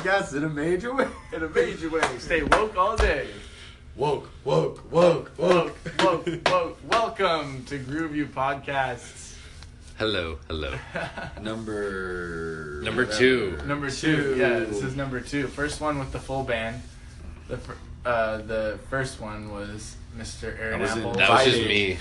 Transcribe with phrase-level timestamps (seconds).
[0.00, 1.08] podcast in a major way.
[1.32, 2.00] In a major way.
[2.18, 3.28] Stay woke all day.
[3.96, 6.78] Woke, woke, woke, Woke, woke, woke.
[6.90, 9.34] Welcome to Groove You Podcasts.
[9.98, 10.74] Hello, hello.
[11.42, 13.58] Number Number two.
[13.66, 14.36] Number two.
[14.38, 15.46] Yeah, this is number two.
[15.48, 16.80] First one with the full band.
[17.48, 17.76] The fir-
[18.06, 20.58] uh, the first one was Mr.
[20.58, 21.12] Aaron I was Apple.
[21.12, 21.98] in- That was just me.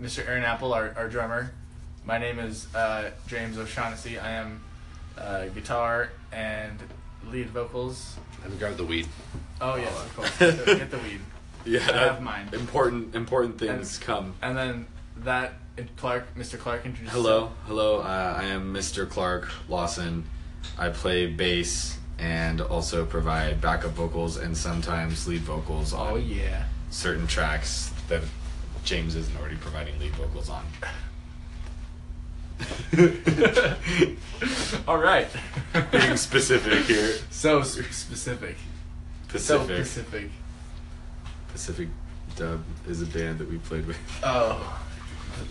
[0.00, 0.26] Mr.
[0.28, 1.52] Aaron Apple, our, our drummer.
[2.04, 4.18] My name is uh, James O'Shaughnessy.
[4.20, 4.60] I am
[5.18, 6.78] uh, guitar and
[7.30, 8.16] lead vocals.
[8.48, 9.06] Me grab the weed.
[9.60, 10.38] Oh yes, of course.
[10.38, 11.20] Get the, get the weed.
[11.64, 12.48] Yeah, I have mine.
[12.52, 14.34] Important, important things And- come.
[14.42, 14.86] And then
[15.18, 15.54] that
[15.96, 16.58] Clark, Mr.
[16.58, 17.14] Clark introduced.
[17.14, 18.00] Hello, hello.
[18.00, 19.08] Uh, I am Mr.
[19.08, 20.24] Clark Lawson.
[20.78, 26.64] I play bass and also provide backup vocals and sometimes lead vocals on Oh yeah.
[26.90, 28.22] certain tracks that
[28.84, 30.64] James isn't already providing lead vocals on.
[34.88, 35.28] All right.
[35.90, 37.14] Being specific here.
[37.30, 38.56] So s- specific.
[39.36, 39.86] So Pacific.
[39.86, 40.30] specific.
[41.52, 41.88] Pacific
[42.36, 43.98] Dub is a band that we played with.
[44.22, 44.78] Oh.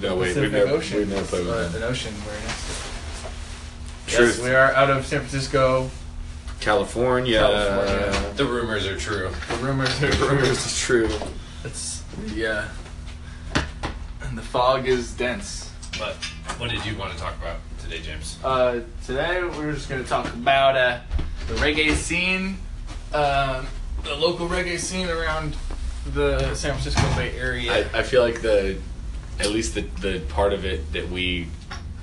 [0.02, 0.98] No, wait, Pacific we've never, Ocean.
[1.00, 1.84] we've never played with them.
[1.84, 2.14] an ocean.
[2.26, 4.12] We're next to.
[4.16, 4.38] Truth.
[4.38, 5.90] Yes, we are out of San Francisco.
[6.60, 7.40] California.
[7.40, 8.34] California.
[8.36, 9.32] The rumors are true.
[9.50, 11.10] The rumors are The rumors is true.
[11.64, 12.04] It's
[12.36, 12.68] yeah.
[14.24, 15.72] And the fog is dense.
[15.98, 16.16] But
[16.62, 18.38] what did you want to talk about today, James?
[18.44, 21.00] Uh, today we're just gonna talk about uh,
[21.48, 22.56] the reggae scene,
[23.16, 23.66] um,
[24.04, 25.56] the local reggae scene around
[26.14, 27.90] the San Francisco Bay Area.
[27.92, 28.78] I, I feel like the,
[29.40, 31.48] at least the, the part of it that we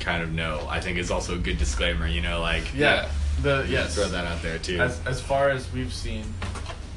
[0.01, 3.11] kind of know, I think is also a good disclaimer, you know, like, yeah,
[3.43, 3.95] the yes.
[3.95, 4.81] throw that out there too.
[4.81, 6.25] As as far as we've seen,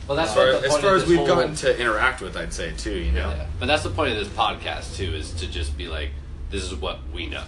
[0.08, 1.53] Well, that's as far, what the as, point far of as this we've whole- gotten
[1.58, 3.30] to interact with, I'd say too, you know.
[3.30, 3.46] Yeah.
[3.59, 6.09] But that's the point of this podcast too, is to just be like,
[6.52, 7.44] this is what we know.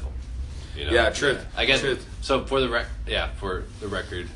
[0.75, 0.91] You know?
[0.91, 1.45] Yeah, truth.
[1.55, 1.81] I guess.
[1.81, 2.07] Truth.
[2.21, 4.27] So for the rec, yeah, for the record,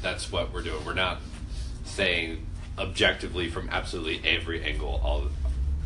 [0.00, 0.84] that's what we're doing.
[0.84, 1.18] We're not
[1.84, 2.46] saying
[2.78, 5.00] objectively from absolutely every angle.
[5.04, 5.26] All,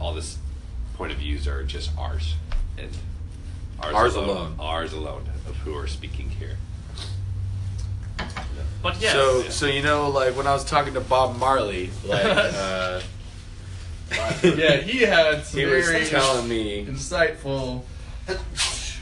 [0.00, 0.38] all this
[0.94, 2.34] point of views are just ours
[2.76, 2.90] and
[3.80, 4.56] ours, Ours alone, alone.
[4.58, 6.56] Ours alone of who are speaking here.
[8.82, 9.12] But yeah.
[9.12, 9.50] So, yeah.
[9.50, 13.00] so you know, like when I was talking to Bob Marley, like uh,
[14.42, 17.82] yeah, he had some he was telling me, insightful.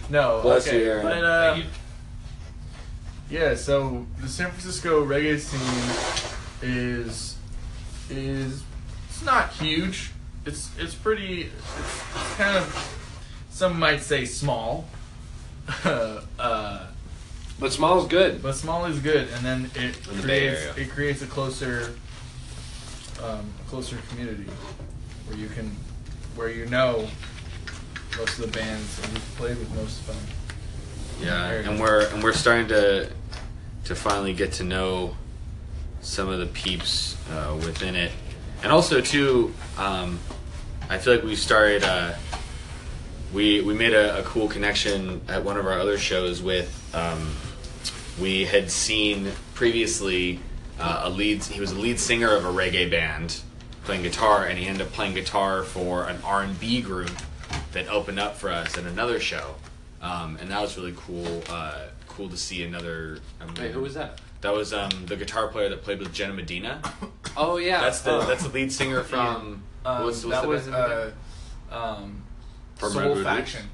[0.09, 1.03] No, Bless okay, you, Aaron.
[1.03, 1.61] but uh,
[3.29, 3.57] yeah.
[3.57, 7.37] So the San Francisco reggae scene is
[8.09, 8.63] is
[9.09, 10.13] it's not huge.
[10.45, 11.43] It's it's pretty.
[11.43, 11.53] It's,
[12.15, 12.99] it's kind of
[13.51, 14.87] some might say small.
[15.85, 16.87] uh,
[17.59, 18.41] but small is good.
[18.41, 20.75] but small is good, and then it In creates Area.
[20.77, 21.95] it creates a closer
[23.25, 24.47] um, closer community
[25.27, 25.75] where you can
[26.37, 27.09] where you know
[28.19, 31.27] most of the bands and you've played with most of them.
[31.27, 33.11] yeah, and we're and we're starting to
[33.85, 35.17] to finally get to know
[36.01, 38.13] some of the peeps uh, within it,
[38.63, 40.19] and also too, um,
[40.89, 41.85] I feel like we started.
[41.85, 42.15] Uh,
[43.33, 46.73] we we made a, a cool connection at one of our other shows with.
[46.95, 47.35] Um,
[48.21, 50.41] we had seen previously
[50.81, 51.45] uh, a lead.
[51.45, 53.41] He was a lead singer of a reggae band,
[53.85, 57.11] playing guitar, and he ended up playing guitar for an R and B group
[57.77, 59.55] that opened up for us in another show,
[60.01, 61.43] um, and that was really cool.
[61.49, 63.19] Uh, cool to see another.
[63.41, 64.21] Um, Wait, who was that?
[64.41, 66.81] That was um, the guitar player that played with Jenna Medina.
[67.39, 67.83] Oh yeah.
[67.83, 68.27] That's the Oh.
[68.27, 69.63] that's the lead singer from.
[69.85, 71.13] Um, what's, what's that was band
[71.71, 72.23] uh, um,
[72.77, 73.67] From Soul Redwood Faction.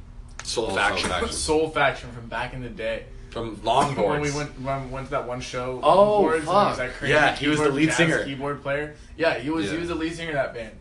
[0.42, 1.08] Soul Soul Faction.
[1.10, 1.32] Faction.
[1.32, 3.04] Soul Faction from back in the day.
[3.30, 4.08] from Longboards.
[4.08, 5.78] When we went when we went to that one show.
[5.80, 6.68] Oh, Longboards, and fuck.
[6.70, 8.24] was that crazy Yeah, he was the lead singer.
[8.24, 8.96] keyboard player.
[9.16, 10.76] Yeah, he was he was the lead singer of that band.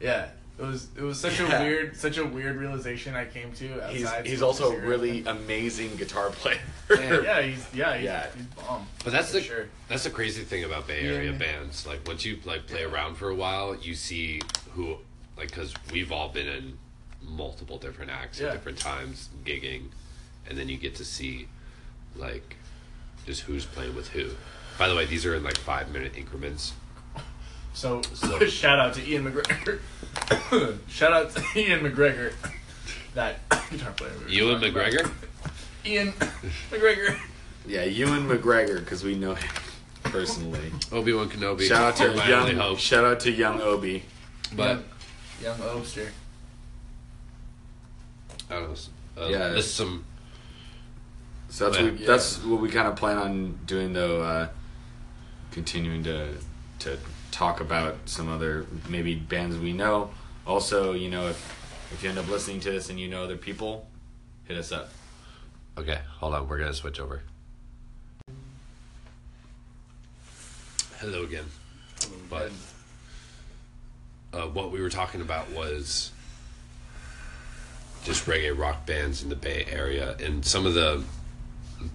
[0.00, 0.28] Yeah.
[0.58, 1.58] It was it was such Yeah.
[1.58, 3.66] a weird such a weird realization I came to.
[3.90, 4.86] He's he's also a cigarettes.
[4.88, 6.58] really amazing guitar player.
[6.90, 8.26] yeah he's yeah he's, Yeah.
[8.36, 8.86] he's bomb.
[9.02, 9.66] But that's the sure.
[9.88, 11.12] that's the crazy thing about Bay Yeah.
[11.12, 11.86] Area bands.
[11.86, 14.40] Like once you like play around for a while, you see
[14.74, 14.98] who
[15.36, 16.78] like because we've all been in
[17.22, 18.48] multiple different acts Yeah.
[18.48, 19.84] at different times gigging,
[20.48, 21.48] and then you get to see
[22.14, 22.56] like
[23.26, 24.30] just who's playing with who.
[24.78, 26.74] By the way, these are in like five minute increments.
[27.74, 29.78] So, So- shout out to Ian McGregor.
[30.88, 32.32] shout out to Ian McGregor.
[33.14, 33.40] That
[33.70, 34.10] guitar player.
[34.20, 34.86] we were Ewan talking about.
[34.90, 35.12] McGregor.
[35.84, 36.12] Ian
[36.70, 37.18] McGregor.
[37.66, 39.50] yeah, Ewan McGregor because we know him
[40.04, 40.72] personally.
[40.90, 41.60] Obi Wan Kenobi.
[41.68, 42.60] Shout out to my only young.
[42.60, 42.78] hope.
[42.78, 44.04] Shout out to young Obi.
[44.56, 44.82] But
[45.42, 46.10] young, young Oster.
[48.48, 48.68] I don't
[49.16, 49.22] know.
[49.22, 49.48] Uh, Yeah.
[49.48, 50.04] This is some.
[51.50, 54.22] So that's what we, that's what we kind of plan on doing though.
[54.22, 54.48] Uh,
[55.50, 56.34] continuing to
[56.78, 56.98] to
[57.30, 60.10] talk about some other maybe bands we know.
[60.46, 63.36] Also, you know, if if you end up listening to this and you know other
[63.36, 63.88] people,
[64.44, 64.90] hit us up.
[65.78, 66.48] Okay, hold on.
[66.48, 67.22] We're gonna switch over.
[71.02, 71.46] hello again.
[72.30, 72.52] But
[74.32, 76.12] uh, what we were talking about was
[78.04, 81.02] just reggae rock bands in the Bay Area, and some of the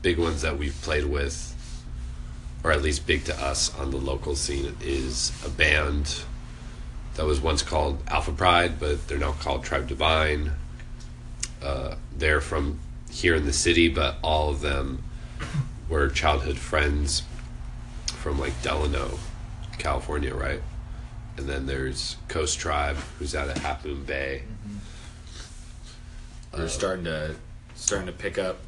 [0.02, 1.56] big ones that we've played with,
[2.66, 6.24] or at least big to us on the local scene, is a band
[7.18, 10.52] that was once called Alpha Pride, but they're now called Tribe Divine.
[11.62, 12.80] Uh, they're from
[13.12, 15.04] here in the city, but all of them
[15.90, 17.24] were childhood friends
[18.06, 19.18] from like Delano,
[19.80, 20.62] California, right?
[21.38, 24.44] And then there's Coast Tribe, who's out of Half Moon Bay.
[26.56, 27.36] They're starting to
[27.76, 28.60] starting to pick up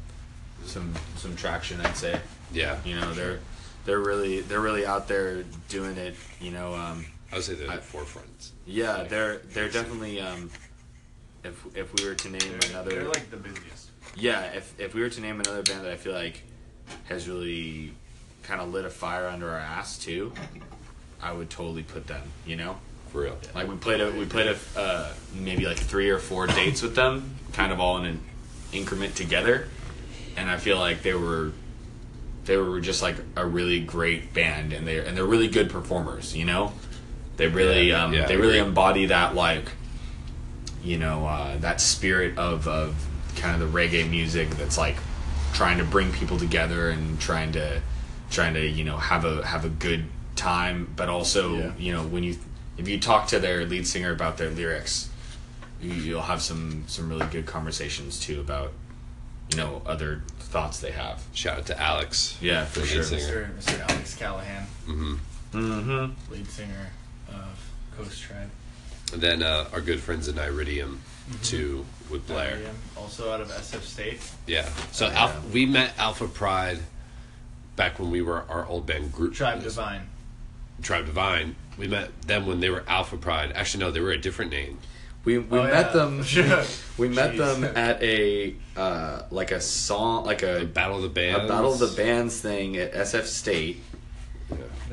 [0.64, 1.80] some some traction.
[1.80, 2.20] I'd say.
[2.52, 3.38] Yeah, You know, they're
[3.84, 6.14] they're really they're really out there doing it.
[6.40, 8.50] You know, um, I would say they're I- the forefronts.
[8.66, 10.20] yeah, they're they're definitely.
[10.20, 10.50] Um,
[11.44, 13.88] if if we were to name They're, another, they're like the busiest.
[14.16, 16.42] yeah, if if we were to name another band that I feel like
[17.04, 17.92] has really
[18.42, 20.32] kind of lit a fire under our ass too,
[21.22, 22.22] I would totally put them.
[22.44, 22.76] You know,
[23.12, 23.38] For real.
[23.54, 26.94] like we played a we played a uh, maybe like three or four dates with
[26.94, 28.20] them, kind of all in an
[28.72, 29.68] increment together,
[30.36, 31.52] and I feel like they were
[32.44, 36.36] they were just like a really great band, and they and they're really good performers.
[36.36, 36.72] You know,
[37.40, 38.68] they really Yeah, um, yeah, they really agree.
[38.68, 39.64] embody that like
[40.84, 42.94] you know uh, that spirit of of
[43.36, 44.96] kind of the reggae music that's like
[45.52, 47.80] trying to bring people together and trying to
[48.30, 50.04] trying to you know have a have a good
[50.36, 51.72] time but also Yeah.
[51.78, 52.36] you know when you
[52.78, 55.08] if you talk to their lead singer about their lyrics
[55.82, 58.72] you, you'll have some some really good conversations too about
[59.50, 62.36] you know other thoughts they have Shout out to Alex.
[62.40, 63.02] yeah for sure.
[63.02, 63.54] Mr.
[63.58, 63.80] Mr.
[63.88, 65.14] Alex Callahan, hmm
[65.52, 66.32] mm-hmm.
[66.32, 66.90] lead singer
[67.34, 68.50] of Coast Tribe.
[69.12, 71.00] And then uh, our good friends in Iridium,
[71.30, 71.42] Mm-hmm.
[71.44, 72.52] too, with Blair.
[72.54, 74.20] Iridium, also out of SF State.
[74.48, 74.68] Yeah.
[74.90, 75.52] So Oh, Alpha, yeah.
[75.54, 76.80] we met Alpha Pride
[77.76, 79.34] back when we were our old band group.
[79.34, 80.02] Tribe Divine.
[80.82, 81.54] Tribe Divine.
[81.78, 83.52] We met them when they were Alpha Pride.
[83.54, 84.78] Actually, no, they were a different name.
[85.24, 85.92] we, we Oh, met yeah.
[85.92, 86.16] them
[86.98, 87.36] we met Jeez.
[87.36, 91.38] them at a uh, like a song like The a, Battle of the bands a
[91.40, 91.50] Bands.
[91.52, 93.89] battle of the bands thing at sf state There was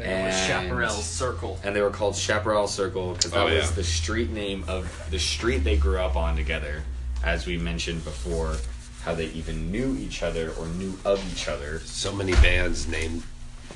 [0.04, 1.60] And- Chaparral Circle.
[1.64, 3.72] and they were called Chaparral Circle because that Oh, was yeah.
[3.72, 6.84] the street name of the street they grew up on together.
[7.24, 8.58] As we mentioned before,
[9.04, 13.24] how they even knew each other or knew of each other, So many bands named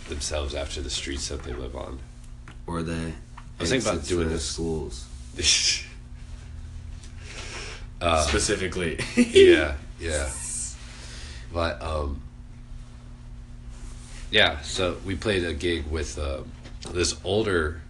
[0.09, 1.99] themselves after the streets that they live on.
[2.67, 2.93] or they.
[2.93, 3.13] I
[3.59, 4.45] was thinking about doing this.
[4.45, 5.05] schools
[8.01, 8.99] uh, specifically.
[9.15, 10.29] yeah, yeah.
[11.53, 12.20] But um,
[14.31, 14.61] yeah.
[14.61, 16.39] So we played a gig with uh,
[16.91, 17.81] this older.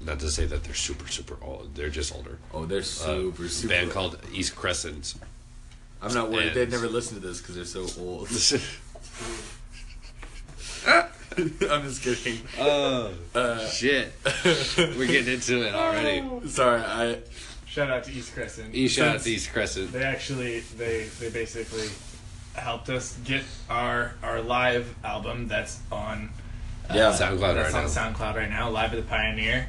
[0.00, 1.74] Not to say that they're super super old.
[1.74, 2.38] They're just older.
[2.54, 3.68] oh, they're Uh, super super.
[3.74, 5.14] band called East Crescent.
[6.00, 6.48] I'm not worried.
[6.48, 8.28] and- They've never listened to this because they're so old.
[11.70, 12.40] I'm just kidding.
[12.58, 14.12] oh Uh, shit!
[14.76, 16.22] We're getting into it already.
[16.48, 17.18] sorry, I.
[17.66, 18.74] Shout out to East Crescent.
[18.74, 19.92] East shout out to East Crescent.
[19.92, 21.88] They actually they they basically
[22.60, 26.30] helped us get our our live album that's on
[26.88, 27.88] Yeah, SoundCloud that's right on now.
[27.88, 28.70] SoundCloud right now.
[28.70, 29.68] Live at the Pioneer.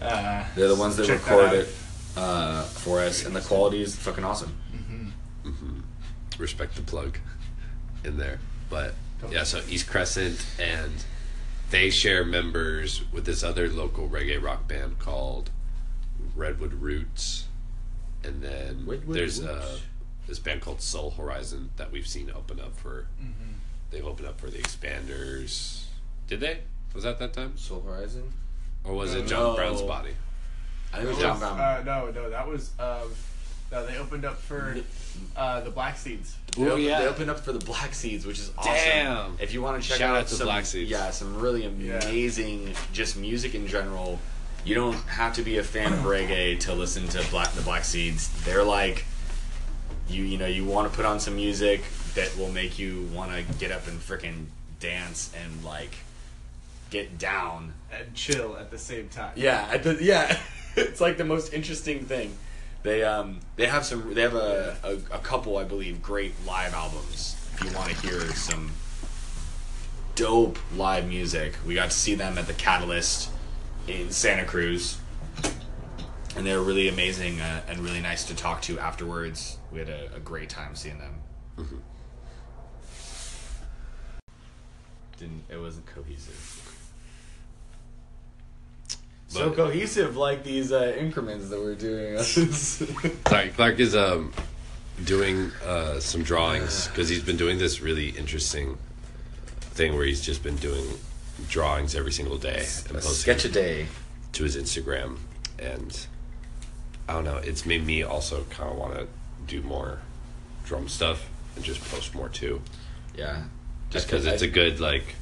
[0.00, 1.54] Uh, They're the ones that check record out.
[1.54, 1.68] it
[2.16, 4.54] uh, for us, and the quality is fucking awesome.
[6.38, 7.18] respect the plug
[8.04, 8.38] in there.
[8.68, 8.94] But
[9.30, 10.92] yeah, so East Crescent and
[11.70, 15.50] they share members with this other local reggae rock band called
[16.34, 17.46] Redwood Roots.
[18.22, 19.82] And then Redwood there's uh, Roots.
[20.26, 23.06] This band called Soul Horizon that we've seen open up for.
[23.90, 25.84] They've opened up for the Expanders.
[26.28, 26.58] Did they?
[26.94, 27.56] Was that that time?
[27.56, 28.32] Soul Horizon.
[28.84, 29.26] Or was it No.
[29.26, 30.10] John Brown's body?
[30.92, 31.60] I think it was John was, Brown.
[31.60, 33.10] uh, no, no, that was um,
[33.70, 33.84] no.
[33.86, 34.76] They opened up for
[35.36, 36.36] uh, the Black Seeds.
[36.56, 37.00] They, Oh, opened, yeah.
[37.00, 38.72] they opened up for the Black Seeds, which is awesome.
[38.74, 39.36] Damn.
[39.40, 40.90] If you want to check Shout out, out to some, Black Seeds.
[40.90, 44.18] yeah, some really amazing just music in general.
[44.64, 47.84] You don't have to be a fan of reggae to listen to Black the Black
[47.84, 48.28] Seeds.
[48.44, 49.04] They're like
[50.08, 51.82] you you know you want to put on some music
[52.14, 54.46] that will make you want to get up and freaking
[54.80, 55.96] dance and like
[56.90, 57.74] get down.
[57.92, 59.32] and chill at the same time.
[59.36, 60.38] Yeah, at the, yeah,
[60.76, 62.36] it's like the most interesting thing.
[62.82, 66.72] They um they have some they have a, a, a couple I believe great live
[66.72, 67.36] albums.
[67.54, 68.70] If you want to hear some
[70.14, 73.30] dope live music, we got to see them at the Catalyst
[73.88, 74.98] in Santa Cruz,
[76.36, 79.58] and they were really amazing uh, and really nice to talk to afterwards.
[79.72, 81.14] We had a, a great time seeing them.
[85.18, 86.62] Didn't it wasn't cohesive.
[89.28, 92.18] So But- cohesive, like these uh, increments that we're doing.
[92.22, 94.32] Sorry, Clark is um,
[95.04, 98.78] doing uh, some drawings because he's been doing this really interesting
[99.60, 100.84] thing where he's just been doing
[101.48, 103.86] drawings every single day and A posting sketch a day.
[104.32, 105.16] to his Instagram,
[105.58, 106.06] and
[107.08, 107.36] I don't know.
[107.36, 109.06] It's made me also kind of want to
[109.46, 110.00] do more
[110.64, 112.60] drum stuff and just post more too,
[113.16, 113.44] Yeah.
[113.90, 115.14] just because it's I- a good like.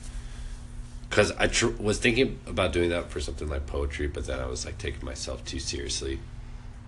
[1.11, 4.47] Because I tr- was thinking about doing that for something like poetry, but then I
[4.47, 6.19] was like taking myself too seriously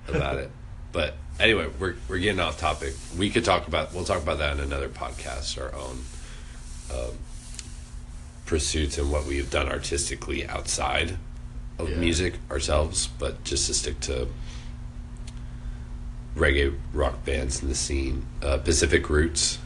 [0.08, 0.50] about it.
[0.92, 2.94] But anyway, we're we're getting off topic.
[3.18, 5.60] We could talk about we'll talk about that in another podcast.
[5.60, 6.04] Our own
[6.90, 7.18] um,
[8.46, 11.18] pursuits and what we've done artistically outside
[11.78, 11.96] of Yeah.
[11.96, 14.28] music ourselves, but just to stick to
[16.36, 18.26] reggae rock bands in the scene.
[18.42, 19.58] Uh, Pacific Roots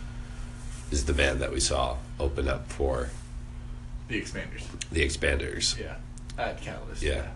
[0.91, 3.11] is the band that we saw open up for
[4.09, 4.63] The expanders.
[4.91, 5.79] the Expanders.
[5.79, 5.97] Yeah.
[6.39, 7.03] At Catalyst.
[7.03, 7.27] Yeah.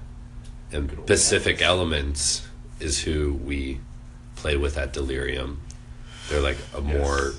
[0.72, 1.62] And Pacific Catalyst.
[1.62, 2.48] Elements
[2.80, 3.80] is who we
[4.36, 5.60] play with at Delirium.
[6.28, 6.96] They're like a Yes.
[6.96, 7.32] more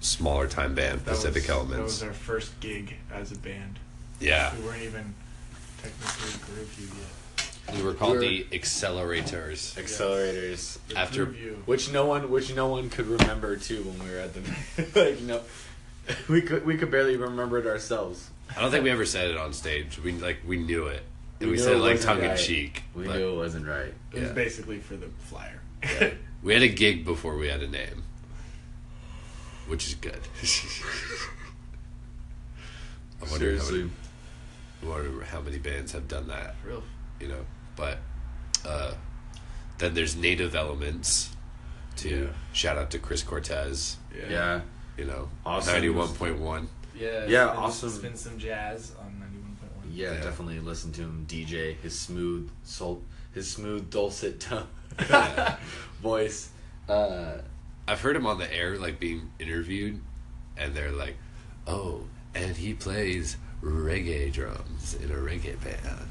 [0.00, 3.78] smaller time band, That Pacific was, That was our first gig as a band.
[4.20, 4.54] yeah.
[4.56, 5.14] We weren't even
[5.82, 6.88] technically a group yet.
[7.76, 9.74] We were called We the Accelerators.
[9.76, 10.78] accelerators.
[10.88, 11.26] The After-
[11.66, 14.40] Which no one, which no one could remember too when we were at the
[15.04, 15.42] like no,
[16.28, 18.30] we could we could barely remember it ourselves.
[18.56, 19.98] I don't think we ever said it on stage.
[20.02, 21.02] We like we knew it.
[21.40, 22.82] And we, knew said it it like wasn't tongue in cheek.
[22.94, 23.92] We knew it wasn't right.
[24.12, 24.32] It was Yeah.
[24.32, 25.60] basically for the flyer.
[26.40, 28.04] We had a gig before we had a name.
[29.66, 30.20] Which is good.
[33.20, 33.90] I wonder how many, Seriously.
[34.82, 36.54] I wonder how many bands have done that.
[36.64, 36.82] Real.
[37.20, 37.44] you know.
[37.78, 37.98] But
[38.66, 38.92] uh,
[39.78, 41.30] then there's native elements.
[41.98, 42.26] To Yeah.
[42.52, 44.28] shout out to Chris Cortez, Yeah.
[44.30, 44.60] Yeah.
[44.96, 45.72] you know, Awesome.
[45.72, 46.68] ninety one point one.
[46.94, 47.24] Yeah.
[47.26, 47.90] Yeah, spin- awesome.
[47.90, 49.90] Spin some jazz on 91.1.
[49.92, 50.20] Yeah, Yeah.
[50.20, 53.02] definitely listen to him DJ his smooth soul
[53.34, 54.66] his smooth dulcet tone
[55.10, 55.56] Yeah.
[56.02, 56.50] voice.
[56.88, 57.38] Uh
[57.88, 60.00] I've heard him on the air, like being interviewed,
[60.56, 61.16] and they're like,
[61.66, 62.02] "Oh,
[62.34, 66.08] and he plays reggae drums in a reggae band."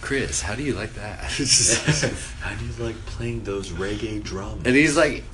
[0.00, 1.18] Chris, how do you like that?
[2.40, 4.62] how do you like playing those reggae drums?
[4.64, 5.24] and he's like,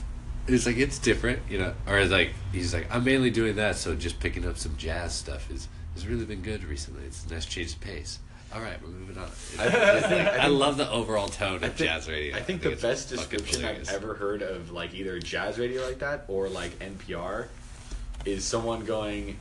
[0.47, 3.95] he's like, it's different, you know, or like he's like, I'm mainly doing that, so
[3.95, 7.05] just picking up some jazz stuff is has really been good recently.
[7.05, 8.19] It's a nice change of pace.
[8.53, 9.29] All right, we're moving on.
[9.59, 12.37] I, I think, I, love the overall tone of think, jazz radio.
[12.37, 15.99] I think the best fucking description I've ever heard of like either jazz radio like
[16.01, 17.49] that or like NPR
[18.25, 19.37] is someone going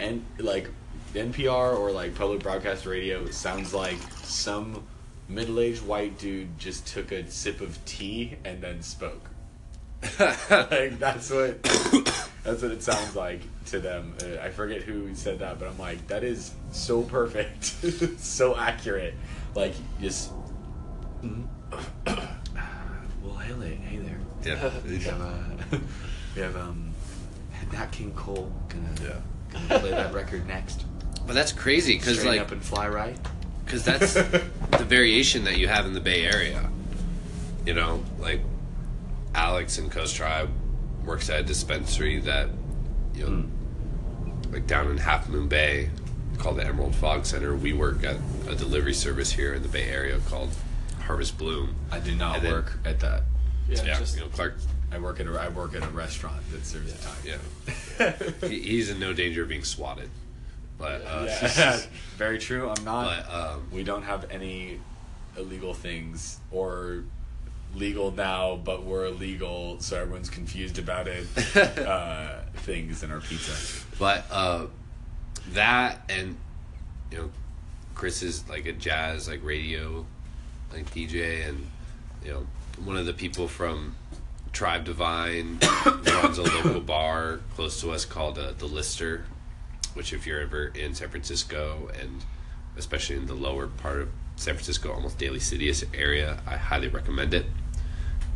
[0.00, 0.68] and like
[1.16, 4.82] NPR or like public broadcast radio sounds like some
[5.28, 9.30] middle-aged white dude just took a sip of tea and then spoke.
[10.20, 11.62] like that's what
[12.44, 14.14] that's what it sounds like to them.
[14.22, 17.64] Uh, I forget who said that, but I'm like that is so perfect,
[18.18, 19.14] so accurate.
[19.54, 20.30] Like just.
[22.06, 24.18] well, hey, there- hey there.
[24.44, 24.70] Yeah.
[24.86, 25.78] We have, uh,
[26.36, 26.92] we have um,
[27.72, 29.18] Nat King Cole gonna Yeah.
[29.68, 30.84] gonna play that record next.
[31.26, 33.16] But that's crazy because like up and fly right.
[33.64, 36.70] because that's the variation that you have in the Bay Area.
[37.64, 38.40] You know, like
[39.34, 40.50] Alex and Coast Tribe
[41.04, 42.48] works at a dispensary that
[43.14, 44.52] you know, Hmm.
[44.52, 45.90] like down in Half Moon Bay,
[46.38, 47.56] called the Emerald Fog Center.
[47.56, 48.16] We work at
[48.48, 50.50] a delivery service here in the Bay Area called
[51.00, 51.74] Harvest Bloom.
[51.90, 53.22] I do not And then- work at that.
[53.68, 53.82] Yeah.
[53.82, 54.58] Yeah, just, you know, Clark.
[54.92, 57.40] I work at a I work at a restaurant that serves Italian.
[57.98, 60.08] Yeah, he, he's in no danger of being swatted.
[60.78, 61.80] But uh, Yeah.
[62.16, 62.68] Very true.
[62.68, 63.26] I'm not.
[63.26, 64.80] but um, we don't have any
[65.36, 67.04] illegal things or
[67.74, 71.26] legal now, but we're illegal, so everyone's confused about it.
[71.56, 73.82] uh, things in our pizza.
[73.98, 74.66] But uh,
[75.52, 76.36] that and
[77.10, 77.30] you know,
[77.94, 80.06] Chris is like a jazz like radio
[80.72, 81.66] like DJ, and
[82.24, 82.46] you know,
[82.84, 83.94] one of the people from
[84.52, 89.24] Tribe Divine runs a local bar close to us called uh, the Lister,
[89.96, 92.24] which if you're ever in San Francisco and
[92.76, 97.32] especially in the lower part of San Francisco, almost Daly City area, I highly recommend
[97.32, 97.46] it.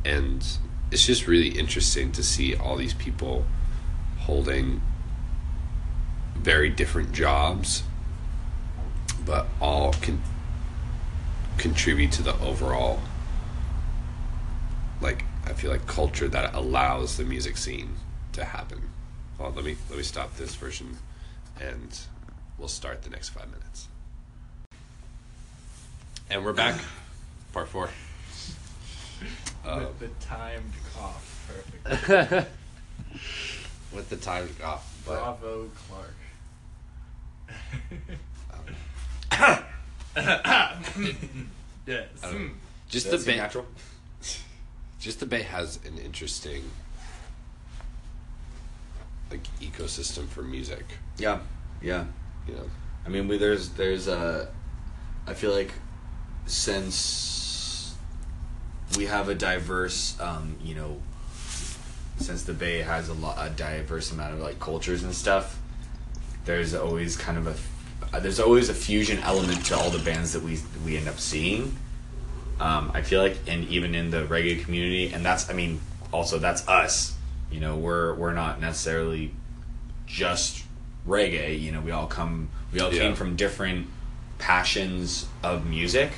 [0.04, 0.46] And
[0.90, 3.44] it's just really interesting to see all these people
[4.20, 4.80] holding
[6.36, 7.82] very different jobs,
[9.26, 10.22] but all can
[11.58, 12.98] contribute to the overall,
[15.02, 17.90] like I feel like culture that allows the music scene
[18.32, 18.88] to happen.
[19.38, 20.96] Well, let me let me stop this version,
[21.60, 22.00] and
[22.58, 23.88] we'll start the next five minutes.
[26.30, 26.80] And we're back,
[27.52, 27.90] part four.
[29.64, 31.82] Uh, with the timed cough.
[31.84, 32.48] Perfect.
[33.92, 36.14] with the time off, but Bravo, Clark.
[41.86, 42.08] yes.
[42.22, 42.38] I don't know.
[42.38, 42.50] Mm.
[42.88, 43.66] just the Bay, natural.
[45.00, 46.62] just the Bay has an interesting
[49.30, 50.84] like ecosystem for music.
[51.18, 51.40] Yeah,
[51.80, 52.04] yeah.
[52.48, 52.70] You know,
[53.06, 54.48] I mean, we, there's there's a.
[55.26, 55.72] I feel like
[56.46, 57.94] since
[58.96, 61.00] we have a diverse, um, you know,
[62.18, 65.58] since the Bay has a lot a diverse amount of like cultures and stuff,
[66.44, 70.42] there's always kind of a there's always a fusion element to all the bands that
[70.42, 71.76] we we end up seeing.
[72.58, 75.80] Um, I feel like, and even in the reggae community, and that's I mean,
[76.12, 77.16] also that's us.
[77.50, 79.32] You know, we're we're not necessarily
[80.06, 80.64] just
[81.06, 81.60] reggae.
[81.60, 83.00] You know, we all come we all Yeah.
[83.02, 83.88] came from different
[84.38, 86.12] passions of music,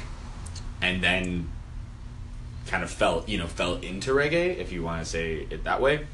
[0.80, 1.48] and then
[2.66, 5.80] kind of fell you know fell into reggae if you want to say it that
[5.80, 6.06] way.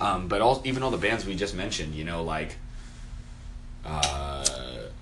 [0.00, 2.56] Um, but all even all the bands we just mentioned, you know, like
[3.84, 4.44] uh,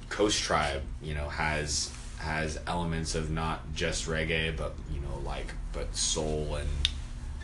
[0.09, 5.55] Coast Tribe, you know, has has elements of not just reggae, but you know, like
[5.73, 6.69] but soul and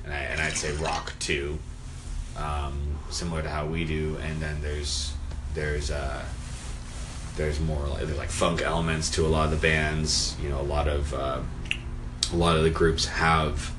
[0.05, 1.59] and, I, and I'd say rock too,
[2.39, 4.17] um, similar to how we do.
[4.23, 5.13] And then there's
[5.55, 6.25] there's uh,
[7.37, 10.37] there's more like like funk elements to a lot of the bands.
[10.43, 11.41] You know, a lot of uh,
[12.33, 13.73] a lot of the groups have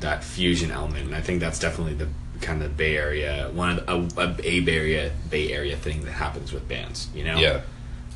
[0.00, 2.08] that fusion element, and I think that's definitely the
[2.40, 6.12] kind of Bay Area one of the, a, a Bay Area Bay Area thing that
[6.12, 7.08] happens with bands.
[7.14, 7.60] You know, Yeah.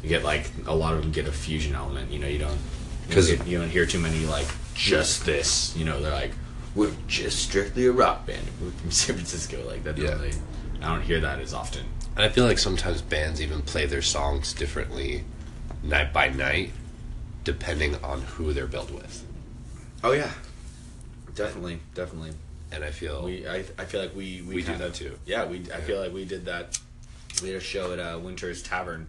[0.03, 2.11] you get like a lot of them get a fusion element.
[2.11, 2.59] You know, you don't
[3.07, 5.75] because you don't hear too many like just this.
[5.77, 6.33] You know, they're like
[6.79, 8.47] we're just strictly a rock band.
[8.63, 9.67] We're from San Francisco.
[9.67, 9.99] Like that.
[9.99, 10.11] Yeah.
[10.11, 10.33] Really,
[10.81, 11.85] I don't hear that as often.
[12.15, 15.25] And I feel like sometimes bands even play their songs differently
[15.83, 16.71] night by night,
[17.43, 19.27] depending on who they're built with.
[20.05, 20.31] Oh yeah,
[21.35, 22.31] definitely, definitely.
[22.71, 25.19] And I feel We, I, I feel like we we, We do kind that too.
[25.27, 25.61] Yeah, we.
[25.75, 26.79] I feel like we did that.
[27.43, 29.09] We had a show at uh, Winter's Tavern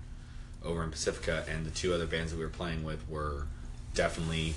[0.66, 3.46] over in Pacifica, and the two other bands that we were playing with were
[3.94, 4.56] definitely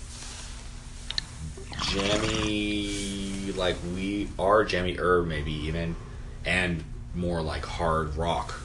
[1.91, 5.97] jammy, like we are jammy er maybe even,
[6.45, 6.83] and
[7.15, 8.59] more like hard rock.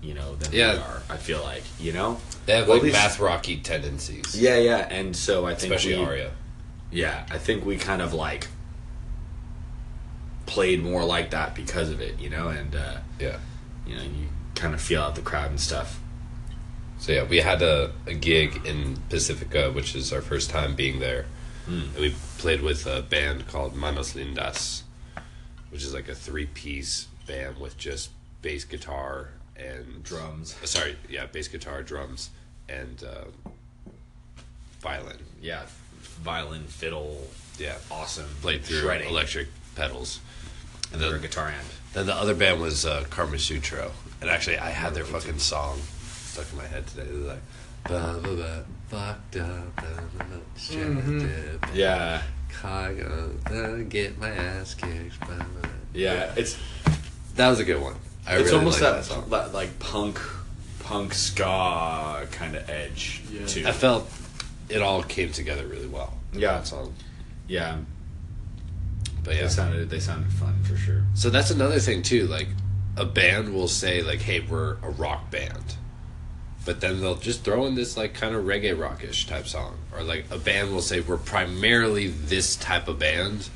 [0.00, 0.76] You know than we Yeah.
[0.76, 1.02] are.
[1.10, 2.20] I feel like you know.
[2.46, 5.98] they have Well, like least- math rocky tendencies, Yeah, yeah, and so I think especially
[5.98, 6.30] we, Aria.
[6.92, 8.46] yeah, I think we kind of like
[10.46, 13.36] played more like that because of it, you know, and uh, Yeah.
[13.86, 16.00] you know, you kind of feel out the crowd and stuff.
[16.98, 21.00] So yeah, we had a, a gig in Pacifica, which is our first time being
[21.00, 21.26] there.
[21.68, 21.82] Mm.
[21.94, 24.82] And we played with a band called Manos Lindas,
[25.70, 28.10] which is like a three piece band with just
[28.42, 30.56] bass guitar and Drums.
[30.62, 32.30] uh, Sorry, yeah, bass guitar, drums,
[32.68, 33.24] and uh,
[34.80, 35.18] violin.
[35.42, 35.62] Yeah,
[36.22, 37.26] violin, fiddle,
[37.58, 40.20] Yeah, awesome, played through shredding, electric pedals.
[40.92, 41.66] and then a guitar end.
[41.92, 45.80] Then the other band was uh, Karma Sutro, and actually I had their fucking song
[46.08, 47.02] stuck in my head today.
[47.02, 47.42] It was like,
[47.84, 48.64] ba,
[51.74, 52.22] Yeah,
[53.88, 55.16] get my ass kicked.
[55.94, 56.56] Yeah, it's
[57.36, 57.94] that was a good one.
[58.26, 60.18] I it's really almost that, that that like punk,
[60.80, 63.46] punk ska kind of edge Yeah.
[63.46, 63.66] too.
[63.66, 64.10] I felt
[64.68, 66.12] it all came together really well.
[66.32, 66.58] Yeah.
[66.58, 66.94] that song.
[67.46, 67.78] yeah,
[69.24, 71.02] But yeah, they sounded they sounded fun for sure.
[71.14, 72.26] So that's another thing too.
[72.26, 72.48] Like
[72.96, 75.76] a band will say like, "Hey, we're a rock band,"
[76.68, 80.02] but then they'll just throw in this like kind of reggae rockish type song, or
[80.02, 83.48] like a band will say, "We're primarily this type of band,"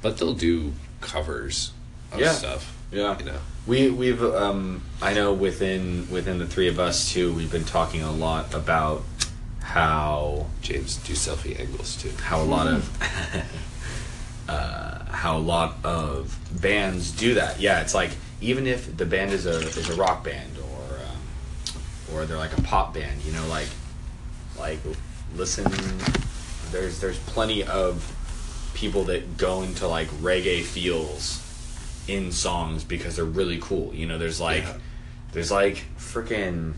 [0.00, 1.72] but they'll do covers
[2.10, 2.32] of Yeah.
[2.32, 2.74] stuff.
[2.90, 7.34] Yeah, You know, We we've um I know within within the three of us too
[7.34, 9.04] we've been talking a lot about
[9.60, 12.12] how James do selfie angles too.
[12.22, 12.88] how a lot of
[14.48, 17.60] uh, how a lot of bands do that.
[17.60, 20.56] Yeah, it's like even if the band is a is a rock band
[22.14, 23.68] or they're like a pop band, you know, like
[24.58, 24.78] like
[25.36, 25.66] listen.
[26.70, 28.16] There's there's plenty of
[28.74, 31.44] people that go into like reggae feels
[32.08, 33.92] in songs because they're really cool.
[33.94, 34.76] You know, there's like Yeah.
[35.32, 36.74] there's like freaking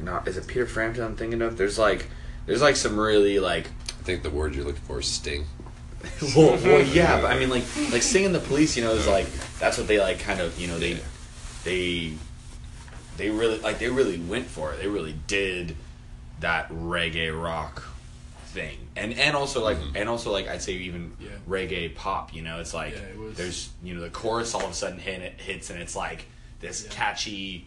[0.00, 1.56] not is it Peter Frampton I'm thinking of?
[1.56, 2.08] There's like
[2.46, 5.46] there's like some really like I think the word you're looking for is sting.
[6.36, 9.26] well, well, yeah, but I mean, like, like singing the police, you know, is like
[9.58, 10.98] that's what they like, kind of, you know, they, Yeah.
[11.64, 12.12] they,
[13.16, 14.80] they really like they really went for it.
[14.80, 15.76] They really did
[16.40, 17.82] that reggae rock
[18.46, 19.92] thing, and and also like Mhm.
[19.96, 21.30] and also like I'd say even Yeah.
[21.48, 22.34] reggae pop.
[22.34, 24.74] You know, it's like Yeah, it was- there's you know the chorus all of a
[24.74, 26.26] sudden hit it hits, and it's like
[26.60, 26.90] this Yeah.
[26.90, 27.66] catchy,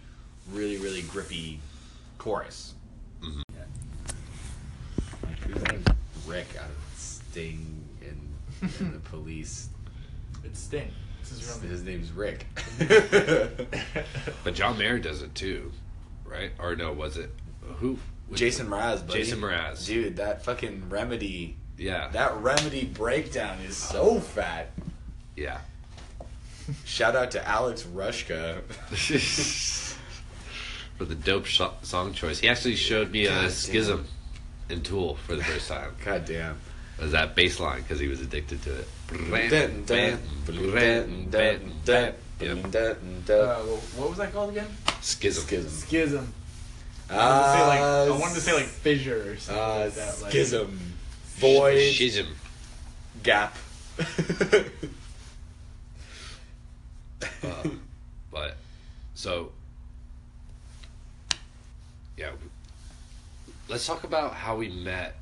[0.51, 1.59] really really grippy
[2.17, 2.73] chorus.
[3.21, 3.41] Mm-hmm.
[3.53, 3.63] Yeah.
[5.23, 8.33] Like, Rick out of Sting and,
[8.79, 9.69] and the police?
[10.43, 10.91] It's Sting.
[11.29, 12.45] This is His, his name's Rick.
[14.43, 15.71] But John Mayer does it too,
[16.25, 16.51] right?
[16.59, 17.29] Or no, was it
[17.77, 17.97] who?
[18.33, 19.19] Jason Mraz, buddy.
[19.19, 19.85] Jason Mraz.
[19.85, 20.17] dude.
[20.17, 24.19] That fucking remedy, Yeah, that remedy breakdown is so oh.
[24.19, 24.71] fat.
[25.35, 25.59] yeah.
[26.83, 28.61] Shout out to Alex Rushka.
[30.97, 32.39] for the dope sh- song choice.
[32.39, 33.49] He actually showed me God a damn.
[33.51, 34.05] schism
[34.69, 35.91] in Tool for the first time.
[36.03, 36.59] God damn.
[36.97, 38.87] It was that bass line because he was addicted to it.
[42.39, 42.73] Yep.
[43.29, 43.59] Uh,
[43.95, 44.67] what was that called again?
[45.01, 45.43] Schism.
[45.43, 45.69] Schism.
[45.71, 46.33] Schism.
[47.09, 49.79] I wanted to say like I Ah, wanted to say like fissure or something uh,
[49.85, 50.21] like that.
[50.21, 50.79] Like, schism.
[51.37, 51.93] Void.
[51.93, 52.27] Schism.
[53.23, 53.55] Gap.
[57.43, 57.63] Uh,
[58.31, 58.57] but
[59.15, 59.51] so
[62.15, 62.29] yeah
[63.69, 65.15] let's talk about how we met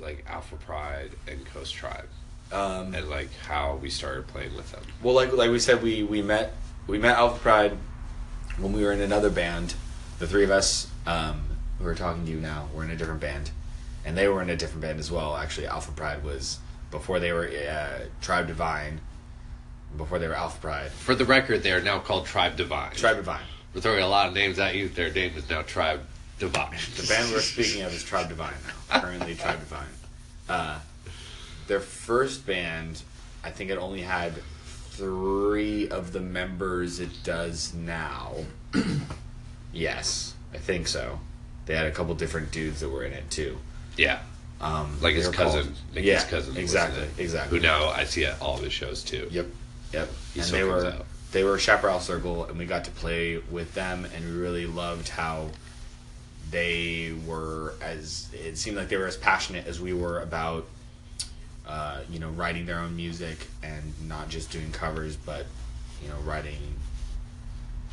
[0.00, 2.08] like alpha pride and coast tribe
[2.52, 6.02] um, and like how we started playing with them Well, like like we said, we
[6.02, 6.54] we met
[6.86, 7.76] we met Alpha Pride
[8.56, 9.74] when we were in another band.
[10.18, 11.42] The three of us um,
[11.78, 13.50] who are talking to you now, we're in a different band,
[14.06, 15.36] and they were in a different band as well.
[15.36, 16.58] Actually, Alpha Pride was
[16.90, 19.02] before they were uh, Tribe Divine,
[19.98, 20.90] before they were Alpha Pride.
[20.90, 23.44] for the record they are now called tribe divine Tribe Divine.
[23.74, 26.00] we're throwing a lot of names at you their name is now tribe
[26.38, 28.54] divine The band we're speaking of is Tribe Divine
[28.90, 29.00] now.
[29.00, 29.86] Currently, Tribe Divine.
[30.48, 30.78] Uh,
[31.66, 33.02] their first band,
[33.44, 34.32] I think it only had
[34.90, 38.34] three of the members it does now.
[39.72, 41.20] yes, I think so.
[41.66, 43.58] They had a couple different dudes that were in it too.
[43.96, 44.20] yeah
[44.60, 47.58] Um, like his cousin called- Nicky's yeah, cousin exactly, exactly.
[47.58, 49.46] who now I see at all of his shows too Yep,
[49.92, 50.08] yep.
[50.34, 51.06] He and they were out.
[51.32, 55.10] they were Chaparral Circle, and we got to play with them, and we really loved
[55.10, 55.50] how
[56.50, 60.66] they were as it seemed like they were as passionate as we were about
[61.66, 65.46] uh, you know writing their own music and not just doing covers, but
[66.02, 66.74] you know writing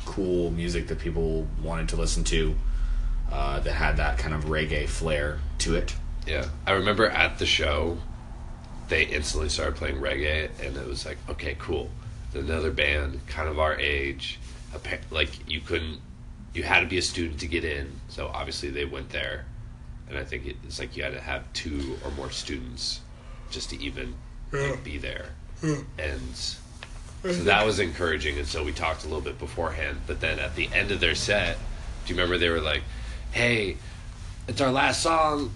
[0.04, 2.54] cool music that people wanted to listen to
[3.30, 5.94] uh, that had that kind of reggae flair to it.
[6.26, 7.98] Yeah, I remember at the show,
[8.88, 11.90] they instantly started playing reggae, and it was like, okay, cool.
[12.34, 14.38] Another band, kind of our age,
[15.10, 16.00] like you couldn't,
[16.56, 17.92] you had to be a student to get in.
[18.08, 19.44] So obviously they went there,
[20.08, 23.00] and I think it- it's like you had to have two or more students
[23.50, 24.14] just to even
[24.52, 25.26] like, be there,
[25.98, 26.58] and so
[27.22, 28.38] that was encouraging.
[28.38, 31.14] And so we talked a little bit beforehand, but then at the end of their
[31.14, 31.58] set,
[32.06, 32.82] do you remember they were like,
[33.32, 33.76] "Hey,
[34.48, 35.52] it's our last song."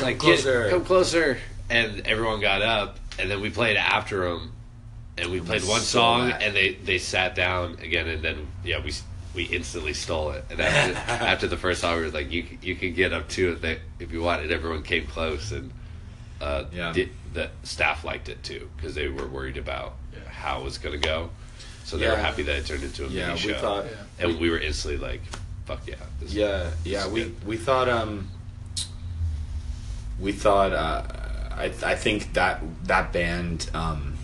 [0.00, 1.38] like get- come closer
[1.70, 4.50] and everyone got up and then we played after them
[5.16, 8.80] and we played one stole song and they they sat down again and then yeah
[8.84, 8.92] we
[9.34, 10.94] we instantly stole it and after,
[11.24, 13.78] after the first song we were like you you can get up too if they
[13.98, 15.70] if you want and everyone came close and
[16.40, 16.92] uh Yeah.
[16.92, 20.28] the, the staff liked it too because they were worried about Yeah.
[20.30, 21.30] how it was gonna go
[21.84, 23.84] so they were happy that it turned into a Yeah, mini show thought.
[23.86, 24.26] Yeah.
[24.26, 25.20] and we were instantly like
[25.66, 27.08] fuck yeah this is- Yeah, yeah.
[27.08, 27.44] We good.
[27.46, 28.28] we thought um
[30.20, 31.02] we thought uh,
[31.50, 34.14] I I think that that band um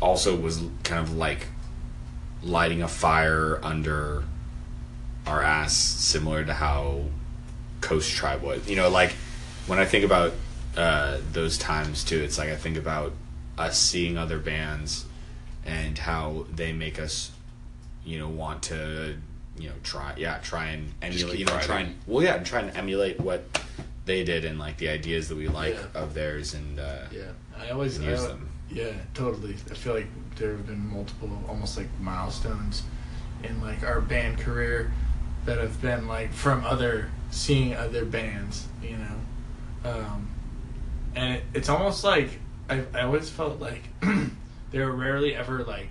[0.00, 1.46] also was kind of like
[2.46, 4.24] lighting a fire under
[5.26, 7.02] our ass, similar to how
[7.80, 8.68] Coast Tribe was.
[8.68, 9.10] You know, like
[9.66, 10.32] when I think about
[10.76, 13.12] uh, those times too, it's like I think about
[13.58, 15.04] us seeing other bands
[15.64, 17.32] and how they make us,
[18.04, 19.16] you know, want to,
[19.58, 22.60] you know, try, yeah, try and emulate, you know, try and well, yeah, and try
[22.60, 23.44] and emulate what
[24.04, 26.00] they did and like the ideas that we like Yeah.
[26.02, 27.22] of theirs and uh, Yeah,
[27.60, 28.48] I always Use I, them.
[28.70, 29.54] Yeah, totally.
[29.70, 32.82] I feel like there have been multiple, almost like milestones
[33.42, 34.92] in like our band career
[35.44, 40.28] that have been like from other seeing other bands, you know, um,
[41.14, 43.82] and it, it's almost like I I always felt like
[44.70, 45.88] they were rarely ever like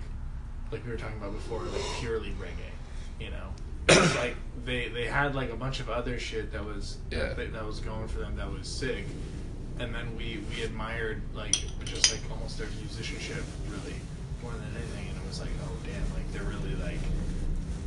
[0.70, 3.48] like we were talking about before, like purely reggae, you know.
[3.88, 7.32] It's like they they had like a bunch of other shit that was Yeah.
[7.34, 9.04] that, that was going for them that was sick,
[9.78, 11.52] and then we we admired like
[11.84, 13.94] just like almost their musicianship really
[14.42, 17.00] more than anything, and it was like oh damn like they're really like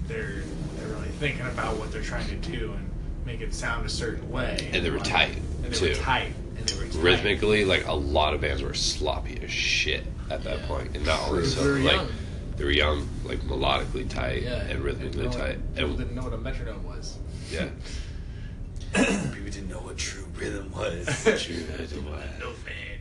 [0.08, 0.44] they're
[0.78, 2.90] they're really thinking about what they're trying to do and
[3.26, 6.02] make it sound a certain way, And they were like- tight, and they were too.
[6.02, 7.02] tight, and they were tight.
[7.04, 10.68] rhythmically, like a lot of bands were sloppy as shit at that Yeah.
[10.68, 12.08] point, and not only so, like young.
[12.58, 16.16] they were young, like melodically tight yeah, and rhythmically no one- tight, People and didn't
[16.16, 17.18] know what a metronome was.
[17.52, 17.68] yeah,
[18.94, 21.08] people didn't know what true rhythm was.
[22.40, 23.00] No fan.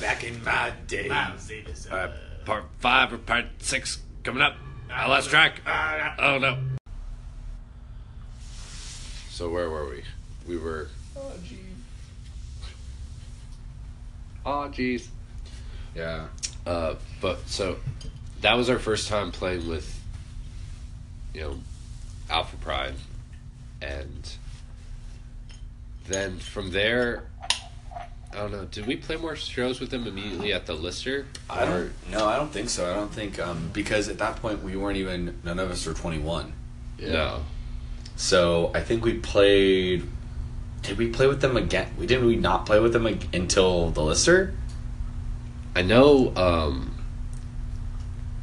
[0.00, 1.08] Back in my day.
[1.08, 4.56] Wow, say this, All right, uh, part five or part six coming up.
[4.90, 5.60] I lost track.
[5.66, 6.58] Ah, Oh no.
[9.30, 10.02] So where were we?
[10.46, 10.88] We were.
[11.16, 11.58] oh, gee.
[14.44, 15.08] Oh jeez.
[15.94, 16.26] Yeah.
[16.66, 17.76] Uh, but so
[18.42, 20.00] that was our first time playing with,
[21.34, 21.58] you know,
[22.28, 22.94] Alpha Pride,
[23.82, 24.30] and
[26.10, 27.24] then from there,
[28.32, 28.64] I don't know.
[28.64, 31.26] Did we play more shows with them immediately at the Lister?
[31.48, 31.92] I don't.
[32.10, 32.90] No, I don't think so.
[32.90, 35.38] I don't think um, because at that point we weren't even.
[35.44, 36.52] None of us were twenty one.
[36.98, 37.12] Yeah.
[37.12, 37.40] No.
[38.16, 40.06] So I think we played.
[40.82, 41.92] Did we play with them again?
[41.98, 42.26] We didn't.
[42.26, 44.54] We not play with them ag- until the Lister.
[45.74, 46.94] I know um,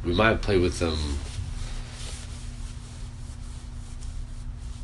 [0.04, 0.98] we might have played with them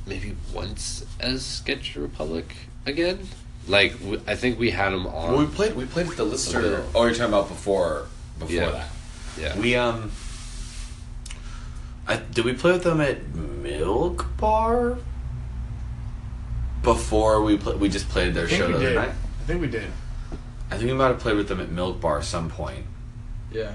[0.06, 2.54] maybe once as Sketch Republic
[2.86, 3.26] again.
[3.66, 5.32] Like w- I think we had them on.
[5.32, 5.74] Well, we played.
[5.74, 6.84] We played at the Lister.
[6.94, 8.06] Oh, you're talking about before.
[8.38, 8.70] Before Yeah.
[8.70, 8.88] that.
[9.38, 10.10] yeah, We um.
[12.06, 14.98] I, did we play with them at Milk Bar?
[16.82, 18.94] Before we pla we just played their show we the other did.
[18.96, 19.08] night.
[19.08, 19.90] I think we did.
[20.70, 22.84] I think we might have played with them at Milk Bar some point.
[23.50, 23.72] Yeah.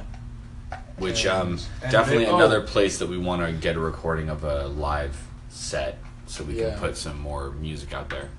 [0.97, 2.35] Which And- um and definitely they- oh.
[2.35, 5.17] another place that we want to get a recording of a live
[5.49, 6.71] set so we Yeah.
[6.71, 8.29] can put some more music out there.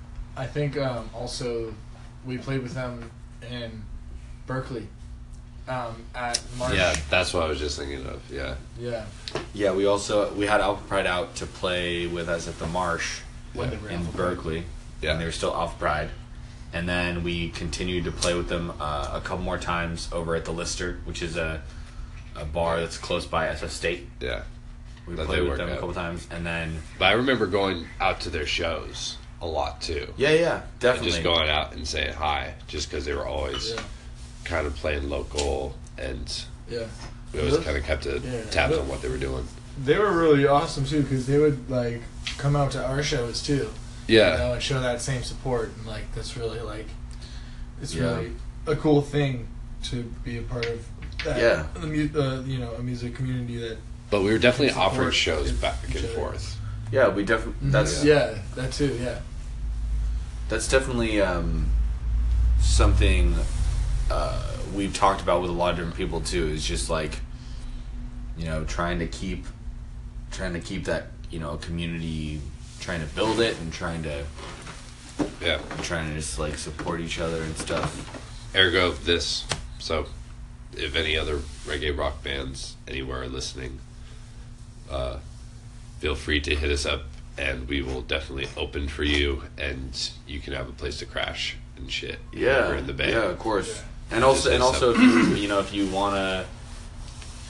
[0.41, 1.71] I think um, also
[2.25, 3.11] we played with them
[3.47, 3.83] in
[4.47, 4.87] Berkeley
[5.67, 6.73] um, at Marsh.
[6.75, 8.19] yeah, that's what I was just thinking of.
[8.31, 9.05] Yeah, Yeah.
[9.53, 13.19] Yeah, we also we had Alpha Pride out to play with us at the Marsh
[13.53, 14.35] When they in Alpha Pride.
[14.35, 14.63] Berkeley.
[15.03, 15.11] Yeah.
[15.11, 16.09] And they were still Alpha Pride.
[16.73, 20.45] And then we continued to play with them uh, a couple more times over at
[20.45, 21.61] the Lister, which is a
[22.35, 24.07] a bar that's close by SF State.
[24.19, 24.41] yeah.
[25.05, 27.85] We That played with work them a couple times, and then But I remember going
[27.99, 30.07] out to their shows a lot too.
[30.17, 31.11] yeah, yeah, And definitely.
[31.11, 33.81] just going out and saying hi, just because they were always Yeah.
[34.45, 36.31] kind of playing local, and
[36.69, 36.85] Yeah.
[37.33, 38.43] we always kind of kept a Yeah.
[38.51, 39.47] tabs Look- on what they were doing.
[39.83, 42.01] They were really awesome too because they would like
[42.37, 43.69] come out to our shows too.
[44.07, 46.87] Yeah, You know, and show that same support and like that's really like
[47.81, 48.03] it's Yeah.
[48.15, 48.31] really
[48.67, 49.47] a cool thing
[49.85, 50.85] to be a part of.
[51.25, 51.65] That, Yeah.
[51.79, 53.77] The mu- uh, you know a music community that.
[54.09, 56.57] but we were definitely Support offering shows back and forth.
[56.91, 58.35] yeah, we definitely that's yeah.
[58.55, 58.97] that too.
[59.01, 59.19] Yeah.
[60.51, 61.65] That's definitely um,
[62.59, 63.33] something
[64.11, 66.47] uh, we've talked about with a lot of different people too.
[66.47, 67.19] Is just like
[68.37, 69.45] you know trying to keep
[70.29, 72.41] trying to keep that you know community,
[72.81, 74.25] trying to build it and trying to
[75.41, 78.53] Yeah, trying to just like support each other and stuff.
[78.53, 79.45] ergo this.
[79.79, 80.07] So,
[80.75, 83.79] if any other reggae rock bands anywhere are listening,
[84.91, 85.19] uh,
[85.99, 87.03] feel free to hit us up,
[87.37, 91.57] and we will definitely open for you, and you can have a place to crash
[91.77, 92.19] and shit.
[92.33, 93.11] Yeah, over in the bay.
[93.11, 93.79] yeah, of course.
[94.09, 94.15] Yeah.
[94.15, 96.45] And also, and also, if you, you know, if you wanna,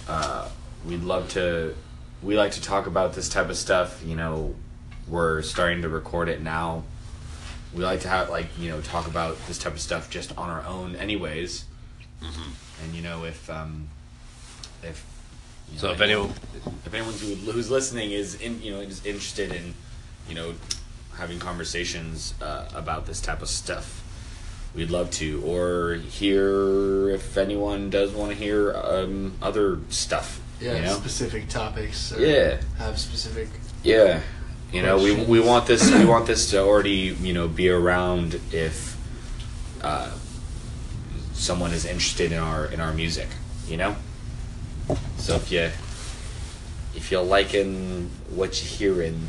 [0.07, 0.49] uh,
[0.85, 1.75] we'd love to.
[2.21, 4.03] We like to talk about this type of stuff.
[4.05, 4.53] You know,
[5.07, 6.83] we're starting to record it now.
[7.73, 10.49] We like to have like you know talk about this type of stuff just on
[10.49, 11.65] our own, anyways.
[12.21, 12.51] Mm-hmm.
[12.83, 13.87] And you know, if um,
[14.83, 15.03] if
[15.71, 16.29] you So if anyone,
[16.85, 19.73] if anyone who, who's listening is in you know is interested in
[20.29, 20.53] you know
[21.15, 23.97] having conversations uh, about this type of stuff
[24.73, 30.75] we'd love to or hear if anyone does want to hear um, other stuff Yeah.
[30.75, 32.13] you know Specific topics.
[32.13, 32.61] Or Yeah.
[32.77, 33.49] Have specific.
[33.83, 34.21] yeah
[34.71, 38.39] you know we, we want this we want this to already you know be around
[38.53, 38.95] if
[39.83, 40.11] uh,
[41.33, 43.27] someone is interested in our in our music
[43.67, 43.95] you know
[45.17, 45.69] so if you
[46.95, 49.27] if you're liking what you're hearing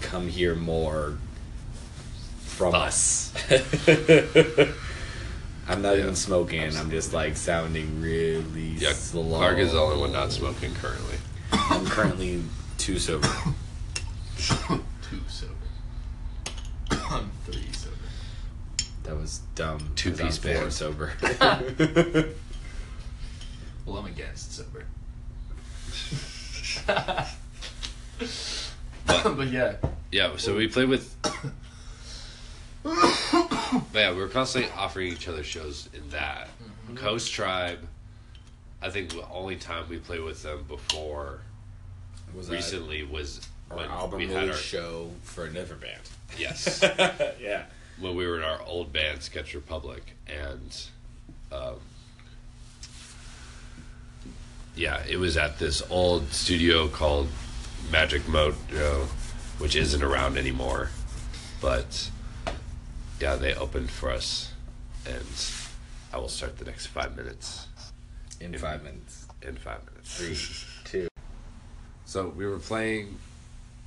[0.00, 1.18] come hear more
[2.40, 3.32] from us
[5.68, 9.78] i'm not Yeah, even smoking i'm just like sounding really yeah, slow Clark is the
[9.80, 11.16] only one not smoking currently.
[11.52, 12.42] i'm currently
[12.78, 13.28] too sober
[14.38, 15.52] Two sober.
[16.90, 17.94] I'm three sober.
[19.04, 19.78] That was dumb.
[19.94, 20.72] Two-piece I'm four band.
[20.72, 21.12] sober.
[23.86, 24.84] Well, I'm against sober.
[29.36, 29.76] but yeah.
[30.10, 31.14] Yeah, so we played with.
[32.82, 32.94] But
[33.94, 36.48] yeah, we're constantly offering each other shows in that.
[36.94, 37.78] Coast Tribe,
[38.82, 41.40] I think the only time we played with them before
[42.34, 46.00] was that recently was our when album we had our show for another band.
[46.38, 46.80] yes
[47.40, 47.64] yeah.
[48.00, 50.86] when we were in our old band Sketch Republic and
[51.50, 51.76] um,
[54.74, 57.28] yeah it was at this old studio called
[57.90, 59.06] Magic Mojo
[59.58, 60.90] which isn't around anymore
[61.60, 62.10] but
[63.20, 64.52] yeah they opened for us
[65.06, 65.24] and
[66.12, 67.66] I will start the next five minutes
[68.40, 69.26] In five minutes.
[69.42, 70.36] in five minutes Three,
[70.84, 71.08] two.
[72.04, 73.16] So we were playing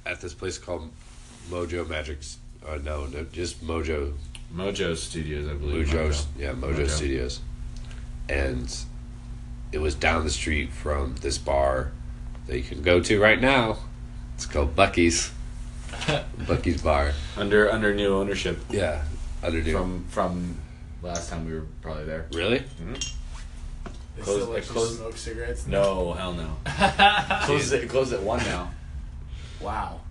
[0.06, 0.90] at this place called
[1.50, 2.38] Mojo Magics.
[2.68, 4.14] Uh, no, no, just Mojo.
[4.54, 5.88] Mojo Studios, I believe.
[5.88, 6.90] Mojo, yeah, Mojo, Mojo.
[6.90, 7.42] Studios,
[8.30, 8.76] and
[9.72, 11.92] it was down the street from this bar
[12.48, 13.78] that you can go to right now.
[14.36, 15.32] It's called Bucky's.
[16.48, 17.14] Bucky's Bar.
[17.38, 19.04] Under under new ownership Yeah,
[19.44, 19.74] underneath.
[19.74, 20.58] from from
[21.02, 22.26] last time we were probably there.
[22.34, 22.60] really?
[22.60, 22.94] Mm-hmm.
[24.18, 25.68] They Close- still let they you close- smoke cigarettes?
[25.68, 26.58] No, hell no.
[27.46, 28.72] close it close at one now.
[29.62, 30.02] Wow.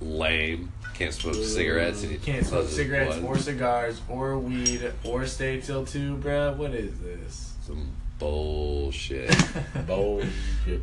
[0.00, 0.72] lame.
[0.94, 2.02] Can't smoke cigarettes.
[2.02, 3.24] And Can't smoke cigarettes one.
[3.24, 6.56] or cigars or weed or stay till two, bruh.
[6.56, 7.54] What is this?
[7.66, 9.34] some bullshit.
[9.86, 10.80] Bullshit.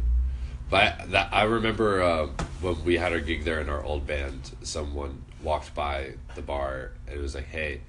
[0.70, 2.28] But I, that, I remember uh,
[2.62, 6.92] when we had our gig there in our old band, someone walked by the bar
[7.08, 7.82] and it was like, "Hey,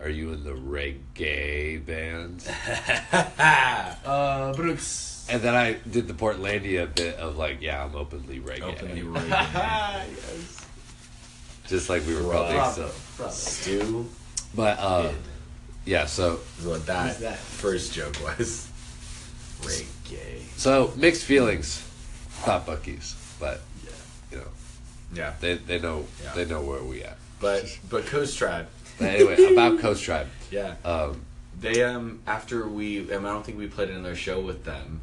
[0.00, 2.44] are you in the reggae band?"
[4.04, 5.26] Uh, Brooks.
[5.30, 9.28] And then I did the Portlandia bit of like, "Yeah, I'm openly reggae," Openly reggae.
[9.30, 10.66] yes.
[11.66, 12.90] just like we were probably so.
[13.30, 14.08] Stew
[14.54, 15.12] But uh,
[15.84, 17.38] yeah, so what that, that?
[17.38, 18.70] first joke was.
[19.66, 20.40] Reggae.
[20.56, 21.78] so mixed feelings,
[22.44, 23.90] thought Bucky's, but Yeah.
[24.30, 24.48] you know
[25.14, 25.32] Yeah.
[25.40, 26.32] they they know Yeah.
[26.34, 27.16] they know where we at.
[27.40, 28.66] But but Coast Tribe.
[28.98, 30.28] But anyway, about Coast Tribe.
[30.52, 30.74] Yeah.
[30.84, 31.22] Um,
[31.60, 35.00] They um after we um, I don't think we played another show with them.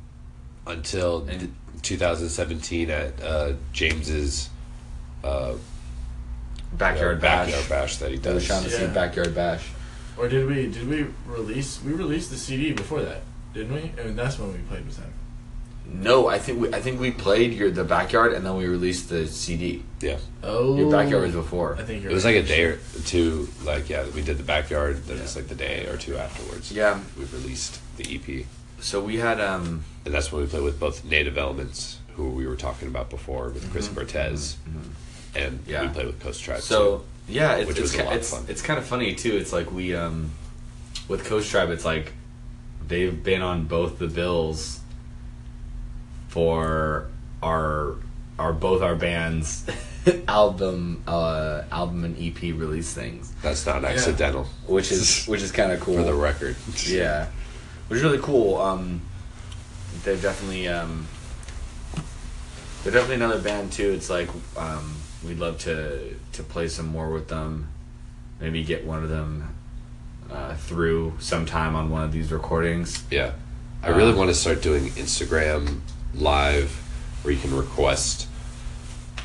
[0.68, 4.50] until And- 2017 at uh, James's
[5.24, 5.54] uh,
[6.74, 7.48] Backyard uh, Bash.
[7.48, 8.44] backyard bash that he The does.
[8.46, 8.88] Shaughnessy Yeah.
[8.94, 9.68] Backyard Bash.
[10.18, 10.68] Or did we?
[10.68, 11.80] Did we release?
[11.84, 13.92] We released the CD before that, didn't we?
[14.02, 15.14] And that's when we played with them.
[15.86, 19.10] No, I think we I think we played your the backyard and then we released
[19.10, 19.84] the CD.
[20.00, 21.76] Yeah, Oh, Your backyard was before.
[21.78, 22.36] I think you're it was right.
[22.36, 23.50] like a day or two.
[23.66, 25.04] Like yeah, we did the backyard.
[25.06, 25.24] Then Yeah.
[25.24, 26.72] it's like the day or two afterwards.
[26.72, 27.00] Yeah.
[27.18, 28.46] we released the EP,
[28.80, 32.48] So we had um and that's when we played with both Native Elements, who we
[32.48, 34.58] were talking about before, with Chris Cortez,
[35.36, 35.70] and Mm-hmm.
[35.70, 35.82] Yeah.
[35.82, 36.62] we played with Coast Tribe.
[36.62, 37.04] So too.
[37.28, 38.46] yeah, it's Which it's, was a ki- lot of fun.
[38.48, 39.36] it's kind of funny too.
[39.36, 40.30] It's like we um
[41.10, 42.14] with Coast Tribe, it's like
[42.92, 44.82] they've been on both the bills
[46.28, 47.08] for
[47.42, 47.96] our
[48.38, 49.66] our both our bands
[50.28, 55.72] album uh album and EP release things, that's not accidental, which is which is kind
[55.72, 56.56] of cool for the record.
[56.86, 57.28] Yeah,
[57.88, 58.58] which is really cool.
[58.58, 59.02] Um,
[60.04, 61.08] they're definitely um,
[62.84, 63.92] they're definitely another band too.
[63.92, 67.70] It's like um, we'd love to to play some more with them.
[68.40, 69.56] Maybe get one of them
[70.32, 73.04] uh, through sometime on one of these recordings.
[73.12, 73.32] Yeah.
[73.84, 75.80] I really Um, want to start doing Instagram
[76.14, 76.72] live
[77.24, 78.28] where you can request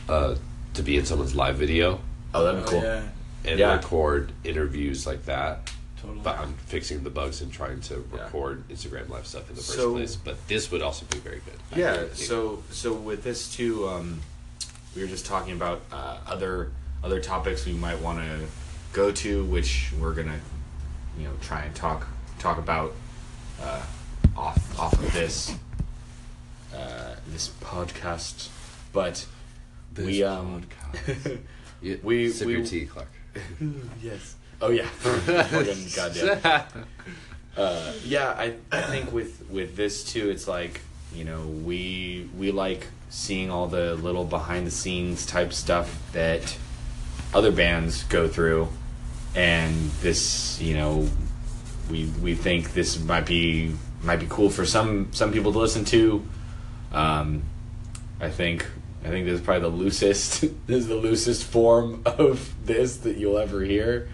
[0.08, 0.36] uh,
[0.74, 2.00] to be in someone's live video
[2.34, 2.82] Oh, that'd be Oh, cool.
[2.82, 3.02] yeah,
[3.44, 3.74] and Yeah.
[3.74, 5.70] record interviews like that.
[6.00, 6.20] totally.
[6.22, 8.22] But I'm fixing the bugs and trying to Yeah.
[8.24, 10.14] record Instagram live stuff in the first So- place.
[10.14, 11.58] But this would also be very good.
[11.78, 12.04] Yeah.
[12.14, 14.20] So so with this too, um,
[14.94, 16.70] we were just talking about uh, other
[17.02, 18.46] other topics we might want to
[18.92, 20.38] go to, which we're gonna
[21.18, 22.06] you know try and talk
[22.38, 22.92] talk about
[23.62, 23.82] uh,
[24.36, 25.54] off off of this
[26.74, 28.48] uh, this podcast.
[28.92, 29.26] But
[29.96, 30.62] we um
[31.82, 33.08] You- we- sip we- your tea, Clark.
[34.02, 34.36] yes.
[34.60, 34.86] Oh yeah.
[34.88, 36.86] Fucking goddamn.
[37.56, 40.80] Uh, yeah, I, I think with with this too, it's like
[41.14, 46.56] you know we we like seeing all the little behind the scenes type stuff that
[47.34, 48.68] other bands go through,
[49.36, 51.08] and this you know
[51.90, 55.84] we we think this might be might be cool for some some people to listen
[55.84, 56.26] to.
[56.92, 57.42] Um,
[58.20, 58.66] I think
[59.04, 63.16] I think this is probably the loosest this is the loosest form of this that
[63.18, 64.08] you'll ever hear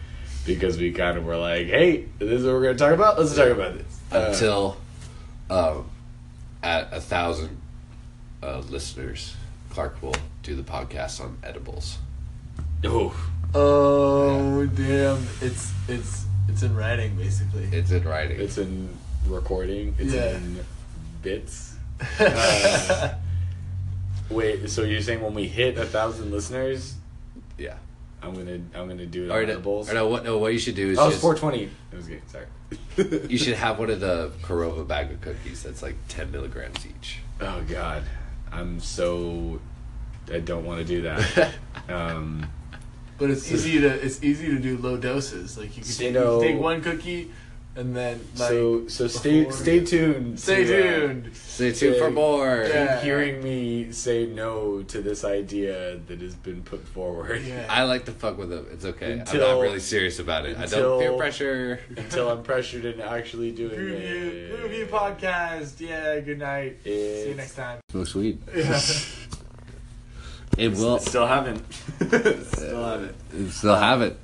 [0.44, 3.16] because we kind of were like, hey, this is what we're going to talk about.
[3.18, 4.00] Let's talk about this.
[4.10, 4.76] Uh, Until
[5.48, 5.88] um,
[6.62, 7.60] at a thousand
[8.42, 9.36] uh, listeners,
[9.70, 11.98] Clark will do the podcast on edibles.
[12.84, 13.14] oh,
[13.54, 15.26] Oh damn!
[15.40, 17.64] It's it's it's in writing basically.
[17.72, 18.40] It's in writing.
[18.40, 18.88] it's in
[19.26, 19.94] recording.
[19.98, 20.36] It's Yeah.
[20.36, 20.64] in
[21.22, 21.76] bits.
[22.18, 23.14] Uh,
[24.30, 26.94] wait, so you're saying when we hit a thousand listeners,
[27.58, 27.76] yeah.
[28.22, 29.90] I'm gonna I'm gonna do it Or on no, edibles?
[29.90, 31.64] or no, what, no, what you should do is Oh, it's just, 420.
[31.64, 32.22] It was good.
[32.28, 33.26] Sorry.
[33.30, 37.18] you should have one of the Korova bag of cookies that's like 10 milligrams each.
[37.40, 38.02] Oh God,
[38.50, 39.60] I'm so.
[40.32, 41.52] I don't want to do that.
[41.88, 42.48] um,
[43.22, 45.56] But it's easy to it's easy to do low doses.
[45.56, 47.30] Like you can, So, take, you you know- can take one cookie,
[47.76, 50.40] and then like so so stay before- stay tuned.
[50.40, 51.30] Stay to, uh, tuned.
[51.36, 52.66] Stay tuned for more.
[52.68, 53.00] Yeah.
[53.00, 57.64] hearing me say no to this idea that has been put forward Yeah.
[57.70, 58.66] I like to fuck with them.
[58.74, 59.12] It's okay.
[59.12, 60.58] Until, I'm not really serious about it.
[60.58, 61.80] I until- don't peer pressure.
[61.96, 64.62] until I'm pressured into actually doing Review, it.
[64.64, 65.78] review podcast.
[65.78, 66.18] Yeah.
[66.20, 66.78] Good night.
[66.84, 67.78] See you next time.
[67.92, 68.38] Smokes weed.
[68.54, 68.80] Yeah.
[70.58, 70.98] It will.
[70.98, 71.64] Still haven't.
[72.12, 73.50] Uh, still haven't.
[73.52, 74.18] Still have it.